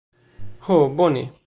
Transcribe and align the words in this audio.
Ho 0.63 0.79
bone. 1.03 1.25